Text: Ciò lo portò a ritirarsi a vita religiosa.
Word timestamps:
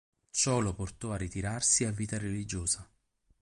Ciò 0.31 0.57
lo 0.61 0.73
portò 0.73 1.11
a 1.11 1.15
ritirarsi 1.15 1.85
a 1.85 1.91
vita 1.91 2.17
religiosa. 2.17 2.89